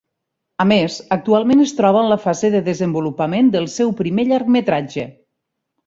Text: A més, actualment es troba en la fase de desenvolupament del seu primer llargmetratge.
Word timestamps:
A 0.63 0.65
més, 0.69 0.95
actualment 1.15 1.61
es 1.65 1.75
troba 1.81 2.01
en 2.05 2.09
la 2.13 2.19
fase 2.25 2.51
de 2.57 2.63
desenvolupament 2.71 3.55
del 3.57 3.71
seu 3.79 3.97
primer 4.03 4.27
llargmetratge. 4.33 5.11